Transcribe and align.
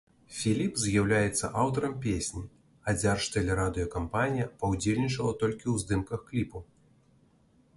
Філіп 0.35 0.77
з'яўляецца 0.83 1.49
аўтарам 1.63 1.91
песні, 2.05 2.41
а 2.87 2.95
дзяржтэлерадыёкампанія 3.01 4.47
паўдзельнічала 4.63 5.35
толькі 5.45 5.63
ў 5.63 5.75
здымках 5.83 6.19
кліпу. 6.33 6.59